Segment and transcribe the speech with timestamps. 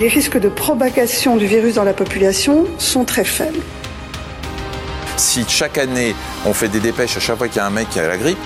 [0.00, 3.60] Les risques de propagation du virus dans la population sont très faibles.
[5.18, 6.14] Si chaque année
[6.46, 8.16] on fait des dépêches à chaque fois qu'il y a un mec qui a la
[8.16, 8.38] grippe,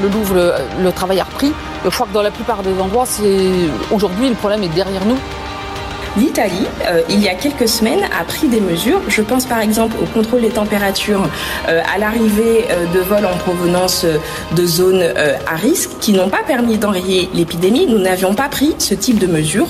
[0.00, 1.52] le Louvre, le, travail a repris.
[1.84, 3.48] Je crois que dans la plupart des endroits, c'est
[3.90, 5.18] aujourd'hui le problème est derrière nous.
[6.16, 9.00] L'Italie, euh, il y a quelques semaines, a pris des mesures.
[9.08, 11.28] Je pense par exemple au contrôle des températures
[11.68, 14.06] euh, à l'arrivée euh, de vols en provenance
[14.52, 15.12] de zones
[15.48, 17.86] à risque qui n'ont pas permis d'enrayer l'épidémie.
[17.88, 19.66] Nous n'avions pas pris ce type de mesures.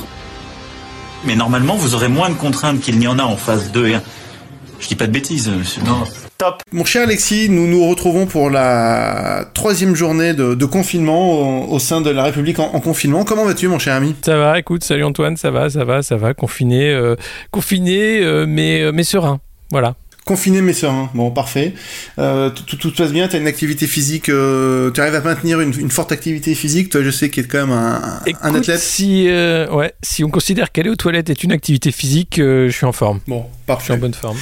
[1.26, 3.94] Mais normalement, vous aurez moins de contraintes qu'il n'y en a en phase 2 et
[3.94, 4.02] 1.
[4.80, 5.82] Je dis pas de bêtises, monsieur.
[5.84, 6.04] Non.
[6.36, 6.62] Top.
[6.72, 12.10] Mon cher Alexis, nous nous retrouvons pour la troisième journée de, confinement au, sein de
[12.10, 13.24] la République en, confinement.
[13.24, 14.14] Comment vas-tu, mon cher ami?
[14.22, 17.16] Ça va, écoute, salut Antoine, ça va, ça va, ça va, confiné, euh,
[17.50, 19.40] confiné, euh, mais, euh, mais serein.
[19.70, 19.94] Voilà.
[20.24, 21.74] Confiné mais serein, bon parfait.
[22.18, 25.60] Euh, tout, tout, passe bien, tu as une activité physique, euh, tu arrives à maintenir
[25.60, 28.78] une, forte activité physique, toi je sais qu'il est quand même un, un athlète.
[28.78, 32.86] Si, euh, ouais, si on considère qu'aller aux toilettes est une activité physique, je suis
[32.86, 33.20] en forme.
[33.28, 33.82] Bon, parfait.
[33.82, 34.38] Je suis en bonne forme.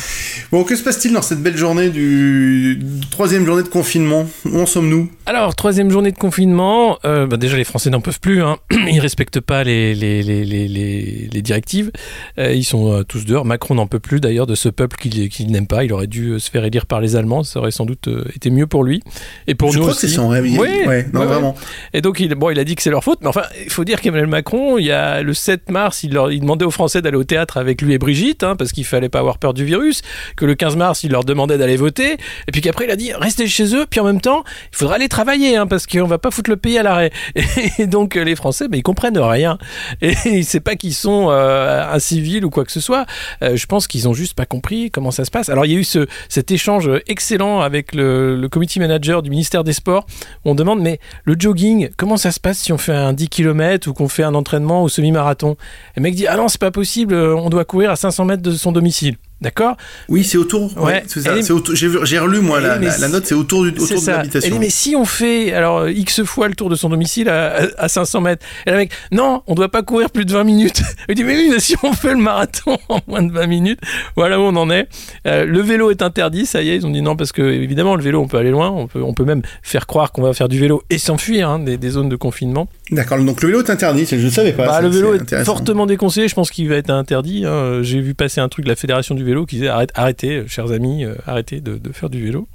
[0.53, 2.79] Bon, que se passe-t-il dans cette belle journée du
[3.11, 4.29] troisième journée de confinement?
[4.45, 5.11] Où en sommes-nous?
[5.27, 8.59] Alors, troisième journée de confinement, bah déjà les Français n'en peuvent plus, hein.
[8.71, 11.91] ils respectent pas les, les, les, les, les directives,
[12.39, 15.67] ils sont tous dehors, Macron n'en peut plus d'ailleurs de ce peuple qu'il qui n'aime
[15.67, 17.43] pas il aurait dû euh, se faire élire par les Allemands.
[17.43, 19.03] Ça aurait sans doute euh, été mieux pour lui.
[19.47, 20.03] Et pour Je nous crois aussi.
[20.03, 20.45] que c'est son rêve.
[20.45, 20.69] Oui,
[21.13, 21.55] non, vraiment.
[21.93, 23.19] Et donc, il, bon, il a dit que c'est leur faute.
[23.23, 26.31] Mais enfin, il faut dire qu'Emmanuel Macron, il y a le 7 mars, il, leur,
[26.33, 29.09] il demandait aux Français d'aller au théâtre avec lui et Brigitte, hein, parce qu'il fallait
[29.09, 30.03] pas avoir peur du virus.
[30.37, 32.13] Que le 15 mars, il leur demandait d'aller voter.
[32.49, 33.87] Et puis qu'après, il a dit restez chez eux.
[33.89, 36.57] Puis en même temps, il faudra aller travailler, hein, parce qu'on va pas foutre le
[36.57, 37.11] pays à l'arrêt.
[37.79, 39.59] Et donc, les Français, mais ils comprennent rien.
[40.01, 43.07] Et c'est pas qu'ils sont euh, incivils ou quoi que ce soit.
[43.43, 45.49] Euh, je pense qu'ils ont juste pas compris comment ça se passe.
[45.49, 49.31] Alors, il y a eu ce, cet échange excellent avec le, le committee manager du
[49.31, 50.07] ministère des Sports.
[50.45, 53.89] On demande, mais le jogging, comment ça se passe si on fait un 10 km
[53.89, 55.57] ou qu'on fait un entraînement au semi-marathon?
[55.97, 58.43] Et le mec dit, ah non, c'est pas possible, on doit courir à 500 mètres
[58.43, 59.17] de son domicile.
[59.43, 59.77] D'accord
[60.09, 60.81] Oui, c'est autour.
[60.81, 61.03] Ouais.
[61.09, 61.35] c'est ça.
[61.75, 64.59] J'ai relu, moi, la, la, note, c'est autour, du, autour de l'habitation.
[64.61, 68.21] Mais si on fait alors X fois le tour de son domicile à, à 500
[68.21, 70.83] mètres, et le mec, non, on doit pas courir plus de 20 minutes.
[71.09, 73.81] Il dit, mais oui, mais si on fait le marathon en moins de 20 minutes,
[74.15, 74.87] voilà où on en est.
[75.27, 77.97] Euh, le vélo est interdit, ça y est, ils ont dit non, parce que évidemment,
[77.97, 80.35] le vélo, on peut aller loin, on peut, on peut même faire croire qu'on va
[80.35, 82.69] faire du vélo et s'enfuir hein, des, des, zones de confinement.
[82.93, 84.67] D'accord, donc le vélo est interdit, je ne savais pas.
[84.67, 87.45] Bah, le vélo est, fortement déconseillé, je pense qu'il va être interdit.
[87.45, 87.81] Hein.
[87.83, 90.71] J'ai vu passer un truc de la Fédération du vélo qui disait arrête, arrêtez, chers
[90.73, 92.49] amis, euh, arrêtez de, faire du vélo.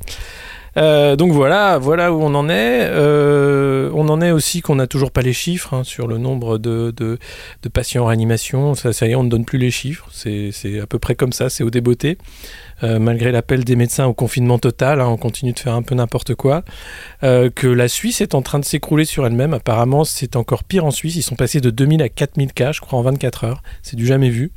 [0.77, 2.89] Euh, donc voilà, voilà où on en est.
[3.93, 6.93] on en est aussi qu'on n'a toujours pas les chiffres hein, sur le nombre de,
[6.95, 7.17] de,
[7.69, 8.75] patients en réanimation.
[8.75, 10.07] Ça, ça y est, on ne donne plus les chiffres.
[10.11, 12.17] C'est à peu près comme ça, c'est au débeauté.
[12.81, 16.35] malgré l'appel des médecins au confinement total, hein, on continue de faire un peu n'importe
[16.35, 16.63] quoi.
[17.21, 19.53] que la Suisse est en train de s'écrouler sur elle-même.
[19.53, 21.15] Apparemment, c'est encore pire en Suisse.
[21.15, 23.63] Ils sont passés de 2000 à 4000 cas, je crois, en 24 heures.
[23.81, 24.51] C'est du jamais vu.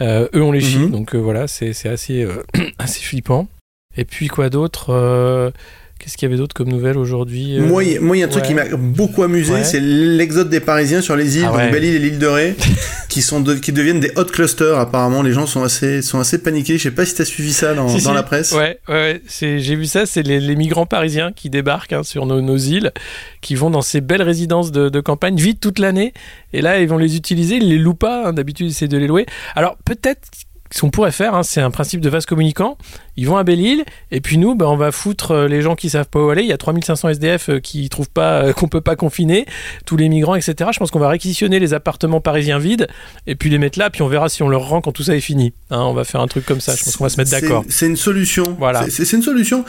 [0.00, 0.88] eux, on les chie.
[0.88, 2.26] Donc voilà, c'est assez,
[2.78, 3.48] assez flippant.
[3.96, 5.52] Et puis quoi d'autre
[5.98, 8.52] Qu'est-ce qu'il y avait d'autre comme nouvelle aujourd'hui Moi, il y a un truc qui
[8.52, 12.26] m'a beaucoup amusé, c'est l'exode des Parisiens sur les îles, ah Belle-Île et l'île de
[12.26, 12.54] Ré,
[13.08, 14.78] qui, sont qui deviennent des hot clusters.
[14.78, 16.76] Apparemment, les gens sont assez, sont assez paniqués.
[16.76, 18.52] Je sais pas si tu as suivi ça dans, dans la presse.
[18.52, 20.04] Ouais, ouais, j'ai vu ça.
[20.04, 22.92] C'est les, migrants parisiens qui débarquent hein, sur nos, nos, îles,
[23.40, 26.12] qui vont dans ces belles résidences de, de campagne, vite toute l'année.
[26.52, 27.56] Et là, ils vont les utiliser.
[27.56, 28.28] Ils les louent pas.
[28.28, 29.24] Hein, D'habitude, c'est de les louer.
[29.54, 30.28] Alors peut-être
[30.70, 32.76] ce qu'on pourrait faire, hein, c'est un principe de vase communicant.
[33.16, 35.88] Ils vont à Belle-Île, et puis nous, ben, on va foutre euh, les gens qui
[35.88, 36.42] savent pas où aller.
[36.42, 39.46] Il y a 3500 SDF euh, qui trouvent pas, euh, qu'on peut pas confiner,
[39.86, 40.70] tous les migrants, etc.
[40.72, 42.88] Je pense qu'on va réquisitionner les appartements parisiens vides,
[43.26, 45.16] et puis les mettre là, puis on verra si on leur rend quand tout ça
[45.16, 45.54] est fini.
[45.70, 46.74] Hein, on va faire un truc comme ça.
[46.76, 47.64] Je pense qu'on va se mettre d'accord.
[47.68, 48.44] C'est une solution.
[48.58, 48.84] Voilà.
[48.90, 49.64] C'est une solution.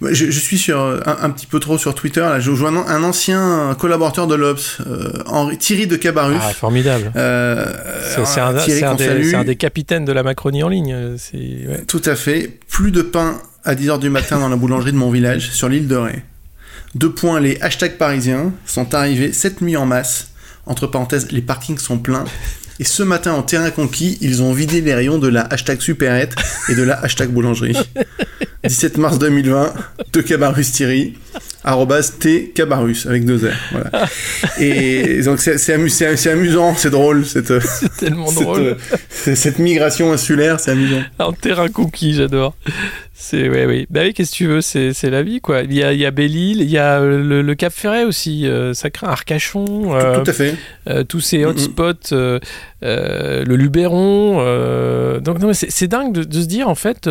[0.00, 2.20] Je, suis sur un, petit peu trop sur Twitter.
[2.20, 4.80] Là, je vois un, ancien collaborateur de l'Obs,
[5.58, 6.38] Thierry de Cabarrus.
[6.40, 7.10] Ah, formidable.
[7.14, 8.54] c'est un,
[9.34, 10.92] un, des capitaines de la Macronie en ligne.
[10.92, 11.84] Ouais.
[11.86, 12.58] Tout à fait.
[12.68, 15.86] Plus de pain à 10h du matin dans la boulangerie de mon village, sur l'île
[15.86, 16.24] de Ré.
[16.96, 20.30] Deux points, les hashtags parisiens sont arrivés cette nuit en masse.
[20.66, 22.24] Entre parenthèses, les parkings sont pleins.
[22.80, 26.34] Et ce matin, en terrain conquis, ils ont vidé les rayons de la hashtag supérette
[26.68, 27.78] et de la hashtag boulangerie.
[28.64, 29.74] 17 mars 2020,
[30.12, 31.14] de Cabarus Thierry,
[31.64, 33.52] arrobas T Cabarus, avec deux R.
[33.72, 34.08] Voilà.
[34.60, 37.24] Et donc c'est amusant, c'est drôle.
[37.24, 37.52] Cette,
[37.98, 38.76] tellement drôle.
[39.08, 41.02] Cette, migration insulaire, c'est amusant.
[41.18, 42.56] En terrain conquis, j'adore.
[43.14, 43.86] C'est ouais, oui.
[43.88, 45.62] Bah oui, qu'est-ce que tu veux, c'est, la vie quoi.
[45.62, 48.48] Il y a, il y a Belle-Île, il y a euh, le, Cap Ferret aussi,
[48.48, 49.64] euh, ça craint Arcachon.
[49.64, 51.04] tout, à euh, fait.
[51.06, 52.40] tous ces hotspots, le
[53.44, 54.38] Luberon.
[55.20, 57.08] donc non, c'est, c'est dingue de, de, se dire en fait,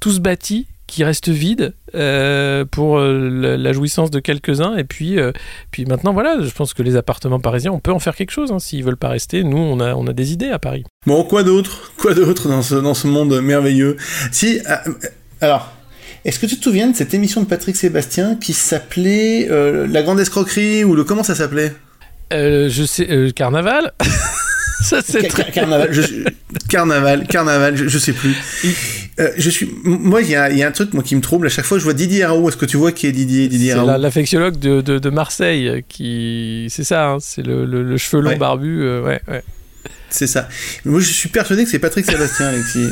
[0.00, 4.76] tout ce bâti qui reste vide euh, pour euh, la, jouissance de quelques-uns.
[4.76, 5.32] Et puis, euh,
[5.70, 8.52] puis maintenant, voilà, je pense que les appartements parisiens, on peut en faire quelque chose.
[8.52, 10.84] hein, S'ils veulent pas rester, nous, on a, on a des idées à Paris.
[11.06, 13.96] Bon, quoi d'autre Quoi d'autre dans ce, dans ce monde merveilleux?
[14.32, 14.60] Si,
[15.40, 15.72] alors,
[16.26, 19.48] est-ce que tu te souviens de cette émission de Patrick Sébastien qui s'appelait
[19.88, 21.72] La Grande Escroquerie ou le comment ça s'appelait?
[22.30, 23.94] Je sais, carnaval
[24.90, 25.42] Ça, c'est Car- très.
[25.44, 26.02] car- Carnaval, je
[26.68, 28.34] carnaval, carnaval, je, je sais plus.
[29.20, 31.20] Euh, je suis, moi, il y a, il y a un truc moi qui me
[31.20, 31.78] trouble à chaque fois.
[31.78, 32.48] Je vois Didier Raoult.
[32.48, 35.10] Est-ce que tu vois qui est Didier Didier C'est Raoult la- l'infectiologue de, de, de
[35.10, 36.66] Marseille euh, qui.
[36.70, 38.36] C'est ça, hein, c'est le, le, le cheveu long Ouais.
[38.36, 38.82] barbu.
[38.82, 39.42] euh, ouais, ouais.
[40.10, 40.46] C'est ça.
[40.84, 42.86] Moi, je suis persuadé que c'est Patrick Sébastien, Alexis.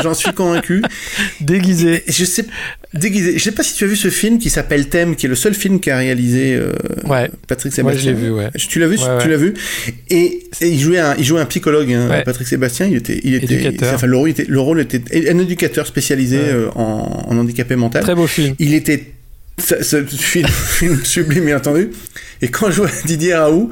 [0.00, 0.82] J'en- suis convaincu.
[1.40, 2.04] Déguisé.
[2.06, 2.44] Je sais,
[2.94, 3.38] déguisé.
[3.38, 5.34] Je sais pas si tu as vu ce film qui s'appelle Thème, qui est le
[5.34, 6.72] seul film qu'a réalisé euh,
[7.06, 7.28] Ouais.
[7.48, 8.02] Patrick Moi, Sébastien.
[8.02, 8.50] je l'ai vu, ouais.
[8.56, 9.54] Tu l'as vu, Ouais, tu l'as vu?
[10.10, 12.22] Et, et il jouait un, il jouait un psychologue, hein.
[12.24, 12.86] Patrick Sébastien.
[12.86, 13.94] Il était, il était, Éducateur.
[13.94, 18.02] enfin, le rôle était, le rôle était un éducateur spécialisé euh, en, en handicapé mental.
[18.02, 18.54] Très beau film.
[18.60, 19.04] Il était
[19.58, 21.90] ce, film, film sublime, bien entendu.
[22.40, 23.70] Et quand je vois Didier Raoult,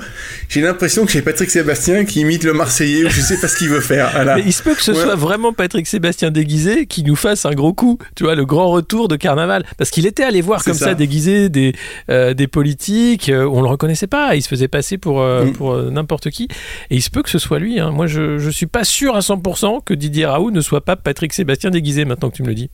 [0.48, 3.56] j'ai l'impression que c'est Patrick Sébastien qui imite le Marseillais ou je sais pas ce
[3.56, 4.10] qu'il veut faire.
[4.12, 4.34] Voilà.
[4.36, 5.02] Mais il se peut que ce Ouais.
[5.02, 8.68] soit vraiment Patrick Sébastien déguisé qui nous fasse un gros coup, tu vois, le grand
[8.70, 9.64] retour de carnaval.
[9.78, 10.94] Parce qu'il était allé voir comme ça, ça.
[10.94, 11.74] déguisé des,
[12.10, 15.52] euh, des politiques, euh, on le reconnaissait pas, il se faisait passer pour, euh, Mm.
[15.52, 16.48] pour euh, n'importe qui.
[16.90, 17.78] Et il se peut que ce soit lui.
[17.78, 17.90] hein.
[17.92, 21.32] Moi, je, je suis pas sûr à 100% que Didier Raoult ne soit pas Patrick
[21.32, 22.70] Sébastien déguisé maintenant que tu me le dis.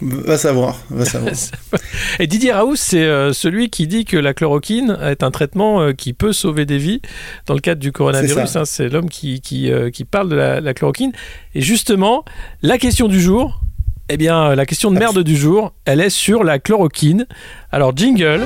[0.00, 1.32] Va savoir, va savoir.
[2.18, 5.92] Et Didier Raoult, c'est euh, celui qui dit que la chloroquine est un traitement euh,
[5.92, 7.00] qui peut sauver des vies
[7.46, 8.58] dans le cadre du coronavirus.
[8.64, 8.88] C'est hein.
[8.90, 11.12] L'homme qui, qui, euh, qui parle de la, la chloroquine.
[11.54, 12.24] Et justement,
[12.62, 13.60] la question du jour,
[14.08, 17.26] eh bien, la question de merde du jour, elle est sur la chloroquine.
[17.70, 18.42] Alors, jingle.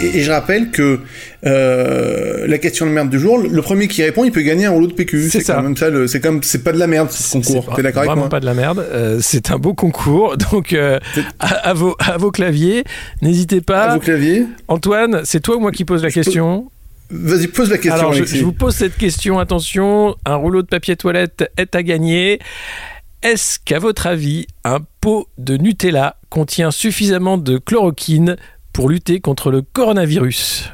[0.00, 1.00] Et, et je rappelle que
[1.46, 4.70] euh, la question de merde du jour, le premier qui répond, il peut gagner un
[4.70, 5.28] rouleau de PQ.
[5.30, 5.62] C'est ça.
[6.06, 7.66] C'est comme, c'est pas de la merde ce concours.
[7.68, 8.78] C'est T'es d'accord avec Vraiment moi pas de la merde.
[8.78, 10.36] Euh, c'est un beau concours.
[10.52, 10.98] Donc, euh,
[11.38, 12.84] à, à vos, à vos claviers,
[13.22, 13.84] n'hésitez pas.
[13.84, 14.46] À vos claviers.
[14.68, 16.70] Antoine, c'est toi ou moi qui pose la question?
[17.10, 17.94] Vas-y, pose la question.
[17.94, 19.38] Alors, je vous pose cette question.
[19.38, 22.38] Attention, un rouleau de papier toilette est à gagner.
[23.22, 28.36] Est-ce qu'à votre avis, un pot de Nutella contient suffisamment de chloroquine
[28.78, 30.70] pour lutter contre le coronavirus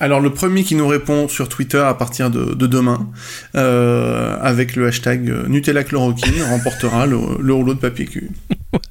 [0.00, 3.10] Alors le premier qui nous répond sur Twitter à partir de, de demain,
[3.54, 8.30] euh, avec le hashtag euh, Nutella chloroquine, remportera le, le rouleau de papier cul.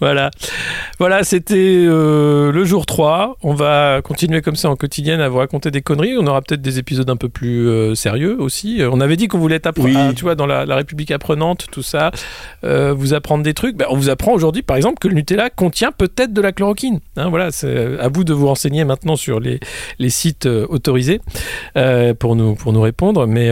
[0.00, 0.30] Voilà,
[0.98, 3.36] voilà c'était euh, le jour 3.
[3.42, 6.16] On va continuer comme ça en quotidienne à vous raconter des conneries.
[6.18, 8.80] On aura peut-être des épisodes un peu plus euh, sérieux aussi.
[8.80, 9.94] Euh, On avait dit qu'on voulait être appre- Oui.
[9.96, 12.10] ah, tu vois, dans la, la République apprenante, tout ça,
[12.64, 13.76] euh, vous apprendre des trucs.
[13.76, 17.00] Ben, on vous apprend aujourd'hui, par exemple, que le Nutella contient peut-être de la chloroquine.
[17.16, 19.60] Hein, voilà, c'est à vous de vous renseigner maintenant sur les,
[19.98, 21.20] les sites autorisés
[22.18, 23.26] pour, nous, pour nous répondre.
[23.26, 23.50] Mais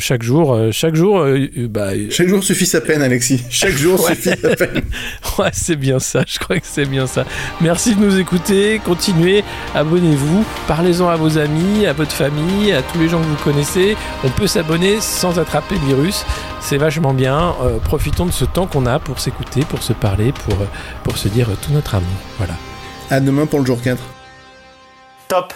[0.00, 1.24] chaque jour, chaque jour,
[1.70, 3.42] bah, Chaque jour suffit sa peine, Alexis.
[3.50, 4.14] Chaque jour Ouais.
[4.14, 4.82] suffit sa peine.
[5.38, 7.24] Ouais, c'est bien ça, je crois que c'est bien ça.
[7.60, 9.44] Merci de nous écouter, continuez,
[9.74, 13.96] abonnez-vous, parlez-en à vos amis, à votre famille, à tous les gens que vous connaissez.
[14.24, 16.24] On peut s'abonner sans attraper le virus,
[16.60, 17.54] c'est vachement bien.
[17.62, 20.66] Euh, profitons de ce temps qu'on a pour s'écouter, pour se parler, pour, euh,
[21.04, 22.08] pour se dire tout notre amour.
[22.36, 22.54] Voilà.
[23.10, 24.02] À demain pour le jour 4.
[25.28, 25.54] Top